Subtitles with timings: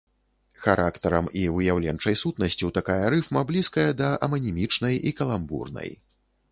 [0.61, 5.89] Характарам і выяўленчай сутнасцю такая рыфма блізкая да аманімічнай і каламбурнай.